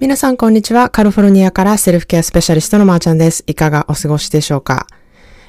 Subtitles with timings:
[0.00, 0.90] 皆さんこんにちは。
[0.90, 3.42] カリフォルニアからセルフケアスペシャリストのまーちゃんです。
[3.48, 4.86] いかがお過ごしでしょうか、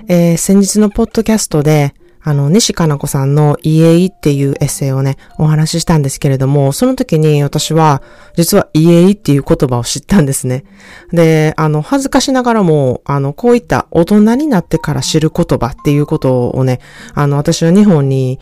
[0.08, 8.02] えー、先日のポッドキャストで、あの、西かな子さんの家っていうエッセイをね、お話ししたんですけれども、その時に私は、
[8.38, 10.64] 実は家っていう言葉を知ったんですね。
[11.12, 16.80] で、あの、恥ずかしながらも、あの、こういった大人になってから知る言葉っていうことをね、
[17.14, 18.40] あの、私は日本に、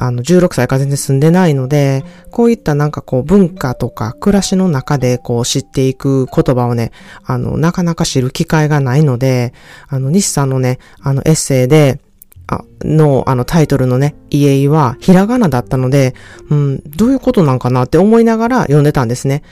[0.00, 6.92] あの、16歳から全然住んでないので、こういったなんかこう文化とか暮らしの中でこう知っていく言葉をね、
[7.24, 9.52] あの、なかなか知る機会がないので、
[9.88, 11.98] あの、西さんのね、あのエッセイで、
[12.46, 16.14] あの、あのタイトルのね、家はひらがなだったので、
[16.48, 19.42] うん、どういうことなんかなって思いながら読んでたんですね。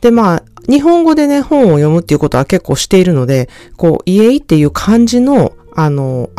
[0.00, 6.30] で、まあ、日本語でね、本を読むっていうことは結構しているので、こう、家っていう漢字の、あの、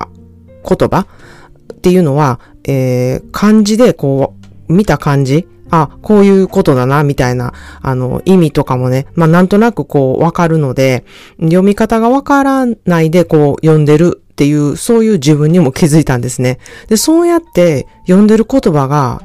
[0.68, 1.06] 言葉
[1.74, 4.36] っていうのは、えー、漢字でこ
[4.70, 11.04] う、見た感じあ、こういうことだな、みたいな、あの、意味とかもね、まあ、なんとなくこう、わかるので、
[11.40, 16.60] 読み方がわからないで、こう、読んでるっていう、そういう自分にも気づいたんですね。
[16.88, 19.22] で、そうやって読んでる言葉が、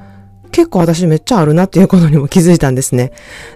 [0.53, 3.13] 結構私めっちゃあるなっていうことにも気づいたんですね。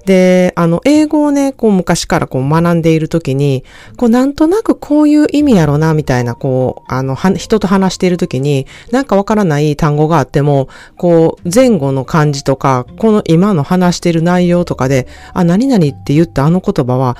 [0.07, 3.65] で、あの、英語をね、こう昔からこう学んでいるときに、
[3.97, 17.17] こうなんとなくこういう意味やろな、みたいな、こう、あの、人と話しているときに、なんかわからない単語があっても、こう、前後の漢字とか、この今の話している内容とかで、あ、何々って言ったあの言葉は、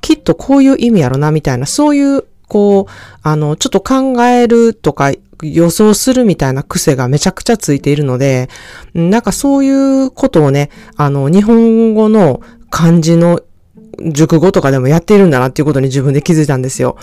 [0.00, 2.92] きっとこういう意味やろな、みたいな、そういうこう、
[3.22, 5.10] あの、ちょっと考えるとか
[5.42, 8.48] 予想するみたいな癖がめちゃくちゃついているので、
[8.94, 9.70] なんかそうい
[10.04, 12.40] うことをね、あの、日本語の
[12.70, 13.42] 漢字の
[14.00, 16.96] 熟語とかでもやっているんだなっていうことに自分で気づいたんですよ。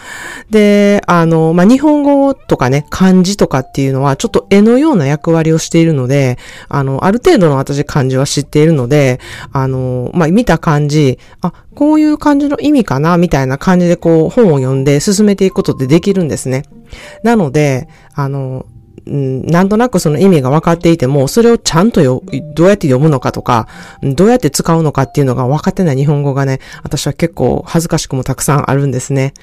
[0.49, 9.19] で、あの、まあ、日本語とかね、漢字とかっていうのはちょっと絵のような役割をしているので、あの、ある程度の私漢字は知っているので、
[9.53, 16.63] あの、まあ、見た漢字、あ、こういう漢字の意味かなみたいな感じでこう本を読んで進めていくことってできるんですね。
[17.23, 18.65] なので、あの、
[19.05, 22.21] うん、なんとなくその意味が分かっていても、それをちゃんとよ、
[22.53, 23.67] どうやって読むのかとか、
[24.03, 29.33] どうやって使うのかっていうのが分かってない日本語がね、私は結構恥ずかしくもたくさんあるんですね。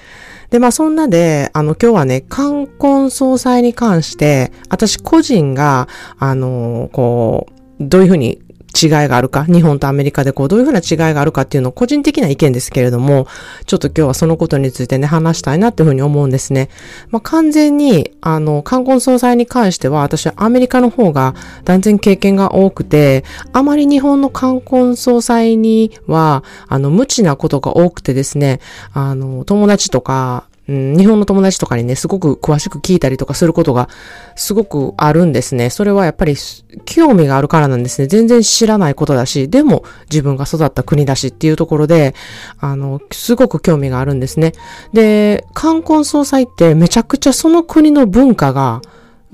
[0.50, 8.40] で、まあそんなで、あの今日はね、冠婚葬祭に関して、私個人が、あの、こう、どういうふうに
[8.80, 13.26] 違いがあるか、日本とアメリカでこうどういうふうな違いがあるかっていうのを個人的な意見ですけれども、
[13.66, 16.68] ちょっと今日はそのことについてね、話したいなっていうふうに思うんですね。
[17.10, 28.60] まあ、完全に、あの、冠婚葬祭に関しては、私はアメリカの方が断然経験が多くて、あまり日本の冠婚葬祭には、あの、無知なことが多くてですね、
[28.92, 33.88] あの、友達とか、うん、日本の友達とかにね、すごく詳しく聞いたりとかすることが
[34.34, 35.70] すごくあるんですね。
[35.70, 36.34] それはやっぱり
[36.84, 38.08] 興味があるからなんですね。
[38.08, 42.14] 全然知らないことだし、でも自分が育った国だしっていうところで、
[42.58, 44.52] あの、すごく興味があるんですね。
[44.92, 48.82] で、冠婚葬祭ってめちゃくちゃその国の文化が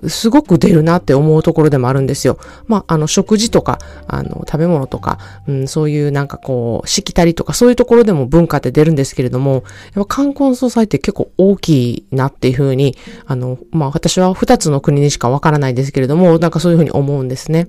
[0.09, 2.39] すごく出るなって思うところでもあるんですよ。
[2.67, 9.63] まあ、あの、食事とか、あの、食べ物とか、うん、そういうなんかこう、しきたりとか、そういうところでも文化って出るんですけれども、やっ
[10.07, 12.97] ぱ観光総裁って結構大きいなっていうふうに、
[13.27, 17.69] あの、まあ、私は二つの国にしかわからないですけれども、なんかそういうふうに思うんですね。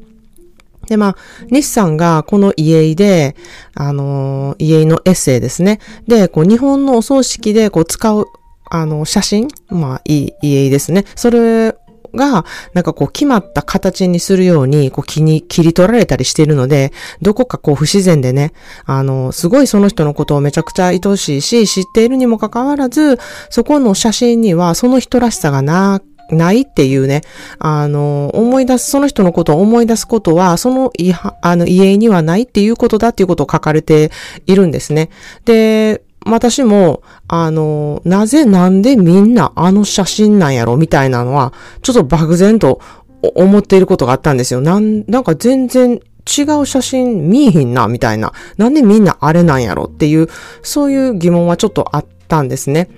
[0.88, 1.16] で、まあ、
[1.50, 3.36] 西さんがこの家で、
[3.74, 5.80] あの、家のエッセイですね。
[6.08, 8.26] で、こう、日本のお葬式でこう使う、
[8.70, 11.06] あの、写真まあ、いい、家ですね。
[11.16, 11.76] それ
[12.14, 16.92] が、なんかこう決まった形にするように、こう気に切り取られたりしているので、
[17.22, 18.54] どこかこう不自然でね、
[18.86, 23.20] あの、すごいその人のことをめちゃくちゃ愛しいし、知っているにもかかわらず、
[23.50, 27.22] そこの写真にはその人らしさがなないっていうね、
[27.60, 34.12] あの、思い出す、その人のことを思い出すことは、その、いあの、家にはないっていうことだっていうことを書かれて
[34.46, 35.10] いるんですね。
[35.46, 40.78] で、私も、あの、なぜなんでみんなあの写真なんやろ？
[40.78, 42.80] みたいなのは、ちょっと漠然と
[43.22, 44.62] 思っていることがあったんですよ。
[44.62, 48.32] なん、なんか全然違う写真見えひんな、みたいな。
[48.58, 49.84] なんでみんなあれなんやろ？
[49.86, 50.30] っていう、
[50.62, 52.90] そういう疑問はちょっとあったんですね。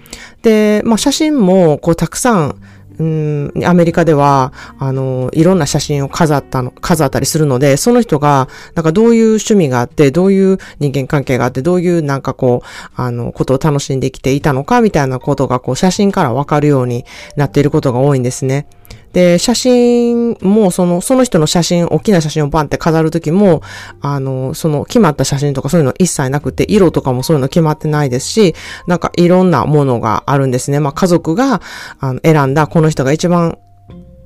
[0.41, 2.55] で、まあ写真も、こうたくさん、
[2.99, 17.05] うん、アメリカでは、あの、いろんな写真を飾ったの、飾ったりするので、その人が、なんかどういう趣味があって、どういう人間関係があって、どういうなんかこう、あの、ことを楽しんできていたのか、みたいなことが、こう、写真からわかるように
[17.35, 18.67] なっていることが多いんですね。
[19.15, 23.61] で、写真も、その、その人の写真、大きな写真をバンって飾るときも、
[24.01, 28.55] あの、その決まった写真とかそういうの一切なくて、色とかもそういうの決まってないですし、
[28.87, 30.81] なんかいろんなものがあるんですね。
[30.81, 31.61] まあ家族が
[32.01, 33.57] あの選んだこの人が一番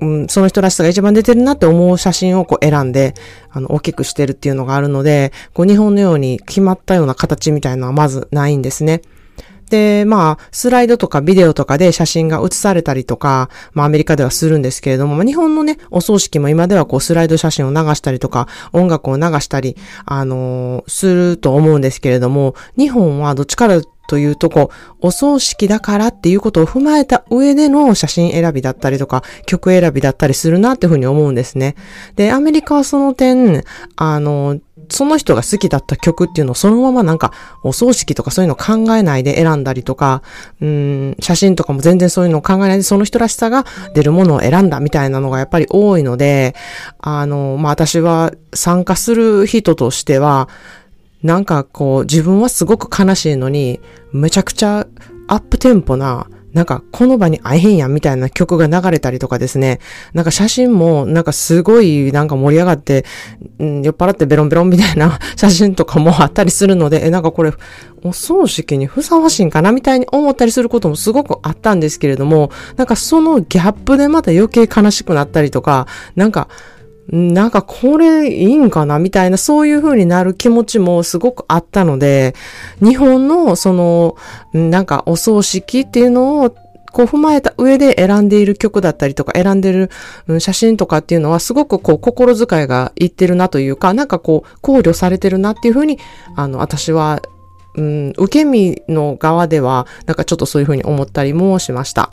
[0.00, 3.14] うん、その人らしさが一番出てるなって思う写真をこう選んで、
[3.50, 9.02] あの、大きくしてるっていうのがあるので、こう日本のように決まったような形みたいなのはまずないんですね。
[9.70, 23.80] で、まあ、スライドとかビデオとかで写真が写されたりとか、まあアメリカではするんですけれども、まあ、日本のね、お葬式も今ではこうスライド写真を流したりとか、音楽を流したり、あのー、すると思うんですけれども、日本はどっちから
[24.10, 31.76] というとこ、お葬式だからっていうことを踏まえた上での写真選びだったりとか、曲選びだったりするなっていうふうに思うんですね。
[32.16, 33.62] で、アメリカはその点、
[33.94, 34.58] あの、
[34.90, 37.32] その人が好きだった曲っていうのをそのままなんか
[37.62, 40.22] お葬式とかそういうの考えないで選んだりとか、
[40.60, 43.64] うん、写真とかも全然そういうのを考えないでその人らしさが
[43.94, 46.54] 出るものを選んだみたいなのがやっぱり多いので、
[46.98, 50.48] あの、まあ、私は参加する人としては、
[51.22, 53.80] なんかこう自分はすごく悲しいのに、
[54.12, 54.86] めちゃくちゃ
[55.28, 59.78] アップテンポな、なんかこの場に会えへんやんみたいな曲が流れたりとかですね。
[60.14, 63.04] なんか写真もなんかすごいなんか盛り上がって、
[63.62, 67.52] ん、酔っ払ってベロンベロンみたいな 写真とかもあったりするので、え、なんかこれ
[68.02, 75.86] お葬式にふさわしいんかなみたいに思ったりすることもすごくあったんですけれども、なんかそのギャップでまた余計悲しくなったりとか、
[76.16, 76.48] なんか
[77.12, 82.34] なんかこれいいんかなみたいな、そういう風になる気持ちもすごくあったので、
[82.80, 84.16] 日本のその、
[84.52, 86.54] なんかお葬式っていうのを
[86.92, 89.90] こう踏まえた上で選んでいる曲だったりとか選んでる
[90.38, 95.98] 写真とかっていうのはすごくこう心遣いがいってるなというか、なんかこう考慮されてるなっていうふうに、
[96.36, 97.20] あの、私は、
[97.76, 102.10] うん、受け身の側では、なんかちょっとそういうふうに思ったりもしました。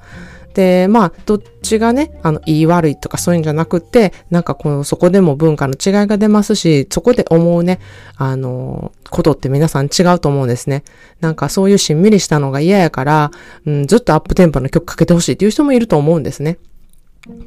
[0.57, 7.79] で、まあ、どっちがね、あの、言い悪いとかそういうんじゃなくて、なんかこの、そこでも文化の違いが出ますし、そこで思うね、
[8.15, 10.83] あの、ことって皆さん違うと思うんですね。
[11.19, 13.31] なんかそういうしんみりしたのが嫌やから、
[13.67, 16.57] うん、ずっとアップテンポの曲かけてほしいっていう人もいると思うんですね。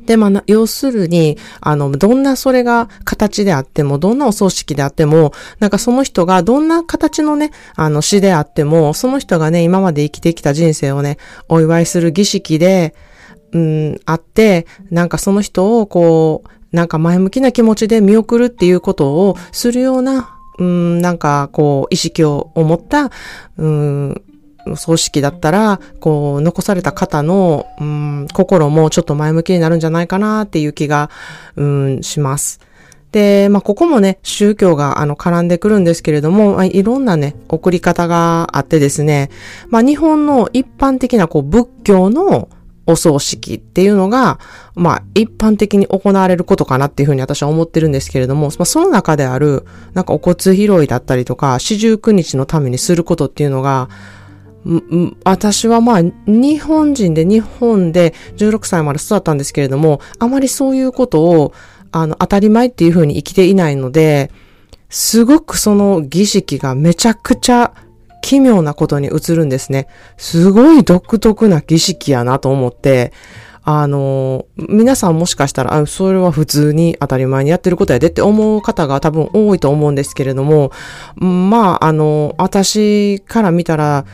[0.07, 11.17] で、まあ、要するに、あの、どんなそれが形であっても、どんなお葬式であっても、なんかその人がどんな形のね、あの死であっても、その人がね、今まで生きてきた人生をね、
[11.49, 12.95] お祝いする儀式で、
[13.53, 23.11] うん、あって、なんかその人をこう、なんか前向きな気持ちで見送るっていうことをするような、うん、なんかこう、意識を持った、
[23.57, 24.23] うん、
[24.77, 31.11] 葬式だったら、こう、残された方の、うん、心もちょっと前向きになるんじゃないかなっていう気が、
[31.57, 32.61] うん、します。
[33.13, 39.31] で、まあ、ここもね、宗教が、あの、絡んでくるんですけれども、ま、いろんなね、送り方があってですね、
[39.69, 42.49] まあ、日本の一般的な、こう、仏教の
[42.87, 44.39] お葬式っていうのが、
[44.75, 49.65] まあ、一般的に行われることかなっていうふうに私は思ってるんですけれども、まあ、その中である、
[49.95, 53.89] なんかお骨拾いだったりとか、四十九日のためにすることっていうのが、
[55.25, 61.53] 私はまあ、日本人で日本で16歳まで育ったんですけれども、あまりそういうことを、
[61.93, 64.31] あの、当たり前っていうふうに生きていないので、
[64.91, 67.73] すごくその儀式がめちゃくちゃ
[68.23, 69.87] 奇妙なことに映るんですね。
[70.19, 73.13] すごい独特な儀式やなと思って、
[73.63, 80.73] あの、皆さんもしかしたら、あ、それは普通に当たり前にやってることやでって思う方が多分多いと思うんですけれども、
[81.17, 84.07] まあ、あの、私から見たら、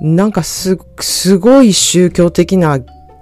[0.00, 2.80] なんかす、すごい宗教的な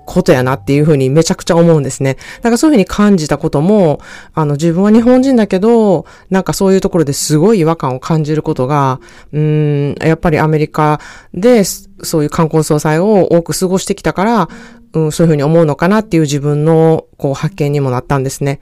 [0.08, 2.16] ことやなっていうふうにめちゃくちゃ思うんですね。
[2.42, 4.00] なんかそういうふうに感じたことも、
[4.32, 9.00] あの自分は日本人だけど、なんかそういうところですごい違和感を感じることが、
[9.32, 10.99] うん、やっぱりアメリカ
[11.35, 14.49] でそういう観光総裁を多く過ごしてきたから、
[14.95, 18.61] うん、そういうふうに思うのかなっていう自分のこう発見にもなったんですね。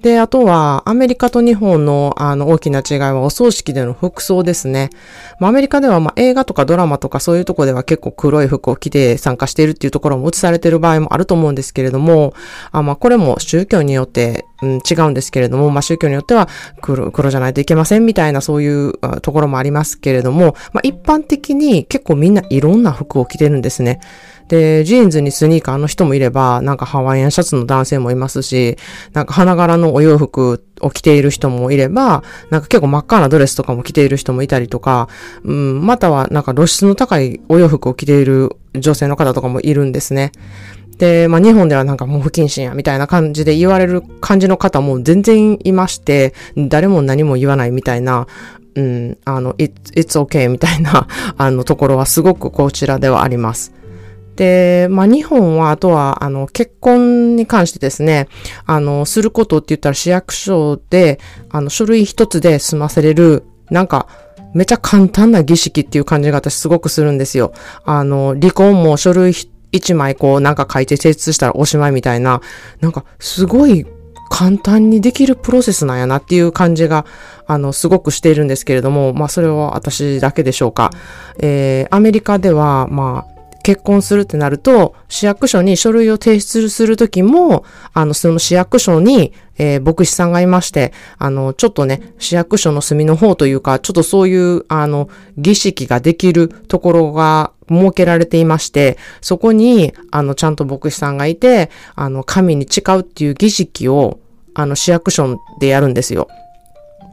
[0.00, 4.90] で、あとはアメリカと日本のあの大きな違いはお葬式での服装ですね。
[5.38, 12.32] まあ、アメリカではまあ映画とかドラマとかそういうとこでは結構黒い服を着て参加しているっていうところも映されている場合もあると思うんですけれども、
[12.72, 16.48] あまあこれも宗教によって、うん、違うんですけれども、まあ宗教によっては
[16.80, 24.00] 黒黒じゃないといけませんみたいなそういうところもありますけれども、まあ一般的に結構みんないろんな服を着てるんですね。
[24.48, 28.76] で、ジーンズにスニーカーの人もいれば、なんかハワイアンシャツの男性もいますし、
[29.12, 35.08] なんか花柄のお洋服を着ている人もいれば、なんか結構真っ赤なドレスとかも着ている人もいたりとか、
[35.42, 40.32] うん、またはなんか露出の高いお洋服を着ている女性の方とかもいるんですね。
[40.98, 48.26] で、まあ日本ではなんかもう不謹慎やみたいな感じで言われる感じの方も全然いまして、誰も何も言わないみたいな、
[48.76, 53.72] うん、あの、it's, it's okay みたいな、あのところはすごくこちらではあります。
[54.36, 58.28] で、まあ、日本は、あとは、あの、結婚に関してですね、
[58.66, 61.18] あの、することって言ったら市役所で、
[61.50, 64.06] あの、書類一つで済ませれる、なんか、
[64.54, 67.52] めちゃ簡単な儀式っていう感じが私すごくするんですよ。
[67.84, 69.34] あの、離婚も書類
[69.72, 72.40] 一枚こうなんか書いて提出したらおしまいみたいな、
[72.80, 73.86] なんかすごい
[74.30, 77.06] 簡単にできるプロセスなんやなっていう感じが、
[77.46, 80.90] あの、すごくしているんですけれども、まあそれは私だけでしょうか。
[81.38, 83.35] えー、アメリカでは、まあ、
[83.66, 104.20] 結婚するってなると、市役所に書類を提出するときも、あの、その市役所に、えー、牧師さんがいまして、あの、ちょっとね、市役所の隅の方というか、ちょっとそういう、あの、儀式ができるところが設けられていまして、そこに、あの、ちゃんと牧師さんがいて、あの、神に誓うっていう儀式を、
[104.54, 106.28] あの、市役所でやるんですよ。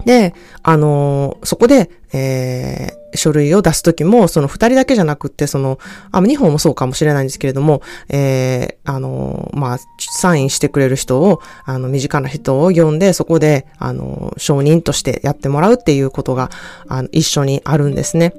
[0.06, 5.80] で、あのー、そこで、えー、書類を出すときも、その二人だけじゃなくって、その、
[6.12, 16.50] あ、日本もそうかもしれないんですけれども、えー、あのー、まあ、サインしてくれる人を、あの、身近な人を呼んで、そこで、あの、承認としてやってもらうっていうことが、
[16.88, 18.34] あの、一緒にあるんですね。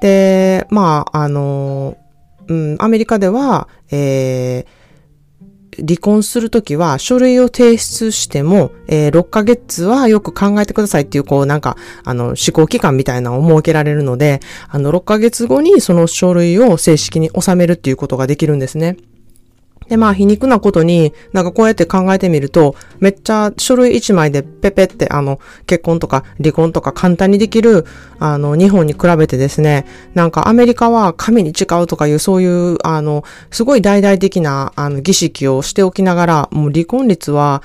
[0.00, 1.96] で、まあ、あの、
[2.48, 4.77] うん、アメリカでは、えー、
[5.86, 18.96] 離婚するときは書類を提出しても、えー、6ヶ月はよく考えてくださいっていう、こうなんか、あの、試行期間みたいなのを設けられるので、あの、6ヶ月後にその書類を正式に収めるっていうことができるんですね。
[19.88, 27.86] で、まあ、皮肉なことに、なんかこうやって考えてみると、めっちゃ書類一枚でペペって、あの、結婚とか離婚とか簡単にできる、
[28.18, 37.62] あの、日本に比べてですね、なんかアメリカは神に誓うとかいう、そういう、あの、すごい大々的な、あの、儀式をしておきながら、もう離婚率は、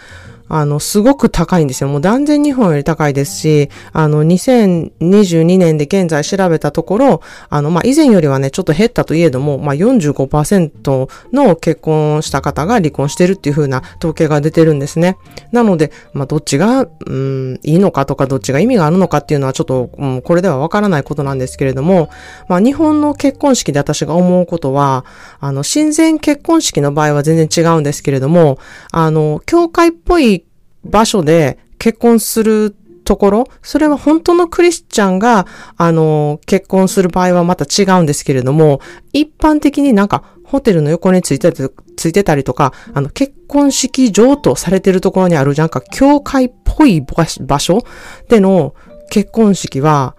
[0.50, 1.90] あの、すごく高いんですよ。
[1.90, 15.18] もう断然日本より高いですし、あの、2022年で現在調べたところ、あの、まあ、以前よりはね、ちょっと減ったといえども、まあ、45%の結婚した方が離婚してるっていう風な統計が出てるんですね。
[15.52, 22.10] なので、まあ、どっちが、うん、いいのかとか、どっちが意味があるのかっていうのはちょっと、うん、これではわからないことなんですけれども、
[22.48, 25.06] まあ、日本の結婚式で私が思うことは、
[25.40, 28.60] あの、親善結婚式の場合は全然違うんですけれども、
[28.92, 30.43] あの、教会っぽい
[30.84, 32.76] 場所で結婚する
[33.06, 38.80] ところ、それは本当のクリスチャンが、あの、結婚する場合はまた違うんですけれども、
[39.12, 47.84] 一般的になんかホテルの横についてついてたりとか、あの、結婚式場とされてるところにあるなんか教会っぽい場所
[48.30, 48.74] での
[49.10, 50.16] 結婚式は、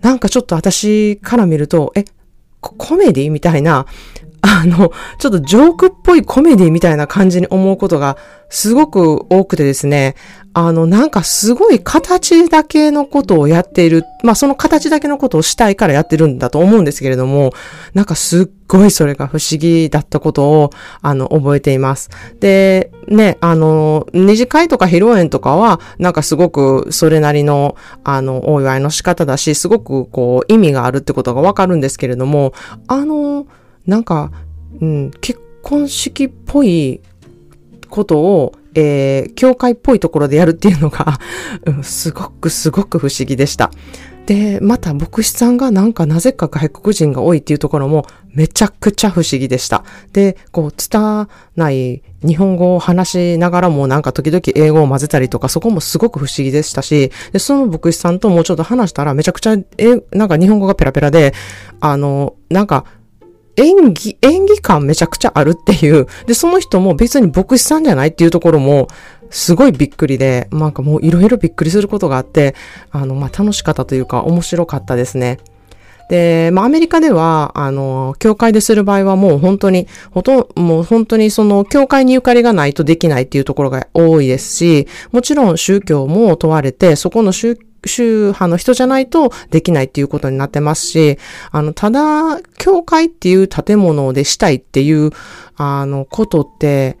[0.00, 2.04] なんかちょっと私から見ると、え、
[2.60, 3.32] コメディ？
[3.32, 3.86] みたいな、
[4.48, 8.16] あの、ちょっとジョークっぽいコメディみたいな感じに思うことが
[8.48, 10.14] すごく多くてですね、
[10.54, 14.04] あの、なんかすごい形だけのことをやっている。
[14.24, 17.52] まあその形だけのことをしたいからやってるんだと思うんですけれども、
[17.92, 20.70] なんかすっごいそれが不思議だったことを、
[21.02, 22.08] あの、覚えています。
[22.40, 32.54] で、ね、あの、二次会とか披露宴とかは、なんかすごくそれなりの、あの、お祝いの仕方だし、すごくこう意味があるってことがわかるんですけれども、
[32.86, 33.46] あの、
[33.88, 34.30] なんか、
[34.80, 37.00] うん、結婚式っぽい
[37.88, 41.18] ことを、えー、教会っぽいところでやるっていうのが
[41.64, 43.70] うん、すごくすごく不思議でした。
[44.26, 48.04] で、また牧師さんがなんかなぜか外国人が多いっていうところも
[48.34, 49.84] めちゃくちゃ不思議でした。
[50.12, 51.26] で、こう、伝
[51.56, 61.32] ない日本語を話しながらもなんか時々英語を混ぜたりとか、そこもすごく不思議でしたし、で、その牧師さんともうちょっと話したらめちゃくちゃ、え、なんか日本語がペラペラで、
[61.80, 62.84] あの、なんか
[63.58, 66.06] 演技、演技感めちゃくちゃあるっていう。
[66.26, 68.88] で、その人も別に牧師さんじゃないっていうところも、
[69.30, 72.54] すごいびっくりで、なんかもういろいろびっくりすることがあって、
[72.90, 75.38] あの、まあ、楽しかったというか面白かったですね。
[76.08, 91.18] で、まあ、アメリカでは、あの、教会でする場合はもう本当に、ほとん、もう本当にその、教会にゆかりがないとできないっていうところが多いですし、もちろん宗教も問われて、そこの宗宗派の人じゃないとできないっていうことになってますし、
[91.50, 95.10] あの、ただ、教会っていう建物でしたいっていう、
[95.56, 96.98] あの、ことって、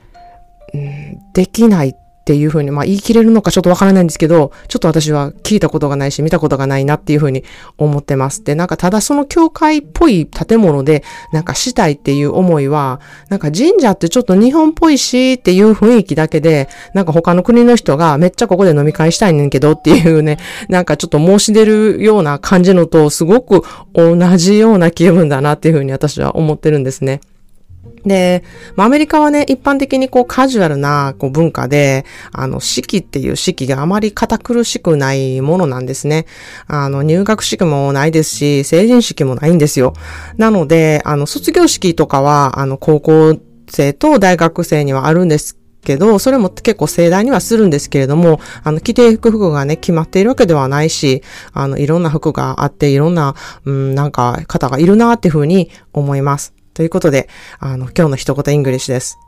[0.74, 1.94] うん、できない
[2.28, 7.42] っていうふうに、まあ言い切れるのかちょっとわからないんですけど、ちょっと私は聞いたことがないし、見たことがないなっていうふうに
[7.78, 8.44] 思ってます。
[8.44, 20.36] で、なんかただその教会っぽい建物で、なんかしたいっていう思いは、なんか神社ってちょっと日本っぽいしっていう雰囲気だけで、なんか他の国の人がめっちゃここで飲み会したいねんけどっていうね、
[20.68, 23.62] なんかちょっと申し出るような感じのとすごく
[23.94, 27.20] 同じような気分だなっていうふうに私は思ってるんですね。
[28.04, 28.44] で、
[28.76, 36.26] まあ、アメリカはね、一般的にこうカジュアルなこう文化で、あの、式っていう式があまり堅苦しくないものなんですね。
[36.66, 39.94] あの、入学式もないですし、成人式もないんですよ。
[40.36, 56.57] なので、あの、卒業式とかは、あの、高校生と大学生にはあるんですけど、それも結構盛大にはするんですけれども、あの、規定服服がね、決まっているわけではないし、あの、いろんな服があって、いろんな、うん、なんか、方がいるなっていうふうに思います。
[56.78, 59.18] ということで、あの、今日の一言イングリッシュです。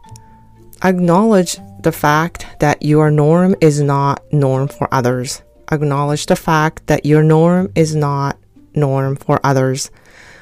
[0.83, 5.43] acknowledge the fact that your norm is not norm for others.
[5.67, 8.37] acknowledge the fact that your norm is not
[8.77, 9.93] norm for others.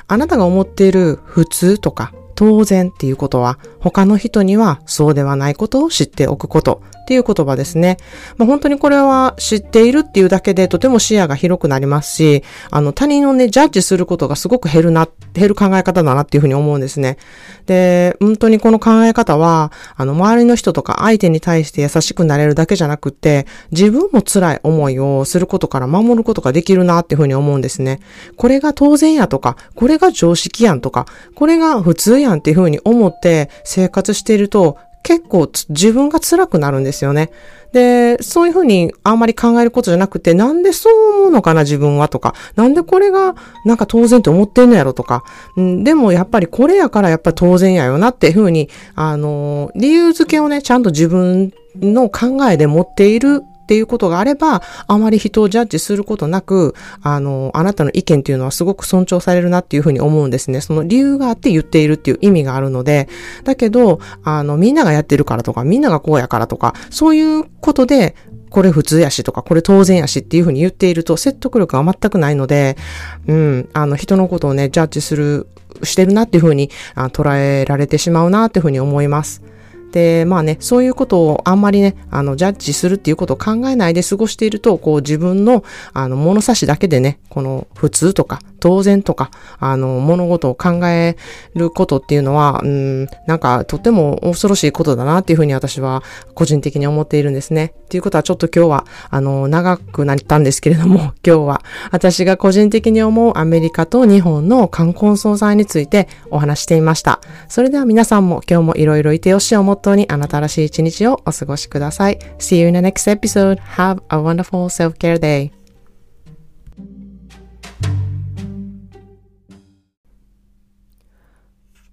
[0.07, 7.97] あなたが思っている普通とか当然っていうことは他の人にはそうではないことを知っておくことっていう言葉ですね。
[8.37, 17.17] まあ、本当にこれは知っているっていうだけでとても視野が広くなりますし、あの他人をね、ジャッジすることがすごく減るな、減る考え方だなっていうふうに思うんですね。
[17.65, 28.00] で、本当にこの考え方は、あの周りの人とか相手に対して優しくなれるだけじゃなくて、自分も辛い思いをすることから守ることができるなっていうふうに思うんですね。
[28.37, 34.77] これが当然やとか、これが常識やんとか、これが普通やんっていうふうに思って生活していると、
[35.09, 37.31] 結構自分が辛くなるんですよね。
[37.73, 43.35] で、そういうふうにあんまり考えることじゃなくて、なんでそう思うのかな自分はとか、なんでこれが
[43.65, 45.25] なんか当然って思ってんのやろとか、
[45.57, 60.63] うん、でもやっぱりこれやからやっぱ当然やよなっていうふうに、あの、理由付けをね、ちゃんと自分の考えで持っているっていうことがあれば、あまり人をジャッジすることなく、あの、あなたの意見っていうのはすごく尊重されるなっていうふうに思うんですね。
[60.63, 63.11] その理由があって言っているっていう意味があるので、
[63.45, 68.15] だけど、あの、みんながやってるからとか、みんながこうやからとか、そういうことで、
[68.49, 72.79] これ普通やしとか、これ当然やしっていうふうに言っていると説得力が全くないので、
[73.27, 75.47] うん、あの人のことをね、ジャッジする、
[75.83, 79.43] してるなっていうふうに捉えられてしまうなっていうふうに思います。
[79.92, 91.17] で、まあね、そういうことをあんまりね、あの、ジャッジするっていうことを考えないで過ごしていると、こう自分の、あの、物差しだけでね、この普通とか、当然とか、あの、物事を考え
[91.55, 96.03] ることっていうのは、うん、なんかとても恐ろしいことだなっていうふうに私は
[96.35, 97.73] 個人的に思っているんですね。
[97.85, 107.21] っていうことはちょっと今日は、あの、長くなったんですけれども、 今日は私が個人的に思うアメリカと日本の冠婚葬祭についてお話していました。
[107.49, 112.19] それでは皆さんも今日もいろいろいてよしをモットーにあなたらしい一日をお過ごしください。
[112.38, 113.59] See you in the next episode.
[113.77, 115.58] Have a wonderful self-care day.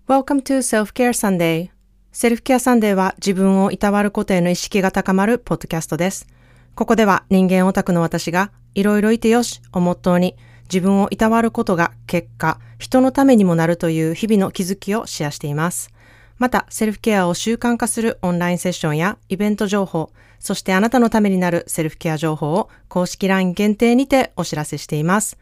[0.08, 1.72] Welcome to Self-Care Sunday.
[2.12, 6.28] セルフケアサンデーは自分をいたわることへの意識が高まるポッドキャストです。
[6.76, 10.36] ここでは人間オタクの私がいろいろいてよしをモットーに
[10.72, 15.90] 自分をいたわることが結果、人のためにもなるという日々の気づきをシェアしています。
[16.38, 25.40] また、セルフケアを習慣化するオンラインセッションやイベント情報、そしてあなたのためになるセルフケア情報を公式 LINE 限定にてお知らせしています。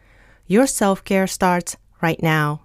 [0.48, 2.63] Your self-care starts right now.